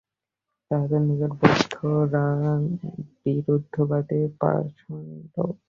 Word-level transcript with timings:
তাহাদের 0.71 1.01
নিকট 1.07 1.31
বৌদ্ধেরা 1.39 2.25
বিরুদ্ধবাদী 3.23 4.19
পাষণ্ড। 4.39 5.33